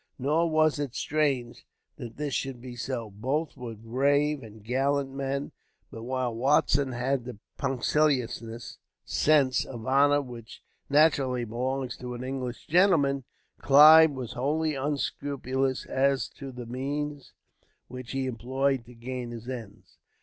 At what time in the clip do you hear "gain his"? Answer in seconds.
18.95-19.47